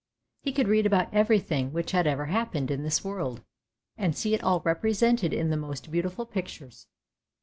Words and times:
He 0.41 0.51
could 0.51 0.67
read 0.67 0.87
about 0.87 1.13
everything 1.13 1.71
which 1.73 1.91
had 1.91 2.07
ever 2.07 2.25
happened 2.25 2.71
in 2.71 2.81
this 2.81 3.03
world, 3.03 3.43
and 3.97 4.15
see 4.17 4.33
it 4.33 4.43
all 4.43 4.59
represented 4.65 5.31
in 5.31 5.51
the 5.51 5.57
most 5.57 5.91
beautiful 5.91 6.25
pictures. 6.25 6.87